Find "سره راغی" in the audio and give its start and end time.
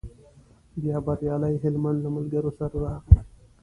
2.57-3.15